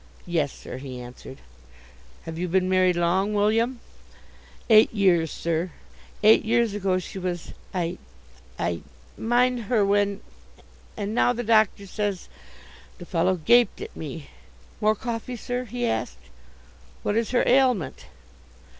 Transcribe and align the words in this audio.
"Yes, 0.25 0.51
sir," 0.51 0.77
he 0.77 0.99
answered. 0.99 1.41
"Have 2.23 2.39
you 2.39 2.47
been 2.47 2.67
married 2.67 2.95
long, 2.95 3.35
William?" 3.35 3.79
"Eight 4.67 4.91
years, 4.91 5.29
sir. 5.31 5.69
Eight 6.23 6.43
years 6.43 6.73
ago 6.73 6.97
she 6.97 7.19
was 7.19 7.53
I 7.71 7.99
I 8.57 8.81
mind 9.15 9.65
her 9.65 9.85
when 9.85 10.21
and 10.97 11.13
now 11.13 11.33
the 11.33 11.43
doctor 11.43 11.85
says" 11.85 12.29
The 12.97 13.05
fellow 13.05 13.35
gaped 13.35 13.79
at 13.79 13.95
me. 13.95 14.29
"More 14.81 14.95
coffee, 14.95 15.35
sir?" 15.35 15.65
he 15.65 15.85
asked. 15.85 16.17
"What 17.03 17.15
is 17.15 17.29
her 17.29 17.43
ailment?" 17.47 18.05